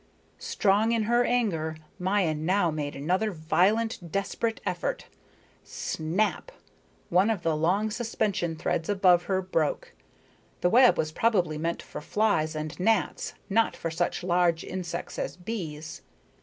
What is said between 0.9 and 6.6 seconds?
in her anger, Maya now made another violent, desperate effort. Snap!